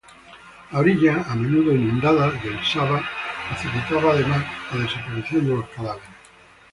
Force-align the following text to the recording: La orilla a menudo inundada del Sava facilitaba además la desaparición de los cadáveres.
La 0.71 0.79
orilla 0.79 1.23
a 1.29 1.35
menudo 1.35 1.73
inundada 1.75 2.31
del 2.31 2.59
Sava 2.65 3.03
facilitaba 3.49 4.13
además 4.13 4.43
la 4.71 4.79
desaparición 4.79 5.45
de 5.47 5.55
los 5.57 5.69
cadáveres. 5.69 6.09